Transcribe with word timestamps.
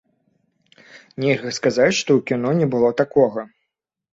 Нельга 1.25 1.51
сказаць, 1.59 1.99
што 1.99 2.11
ў 2.17 2.27
кіно 2.33 2.49
не 2.63 2.67
было 2.73 2.89
такога. 3.03 3.41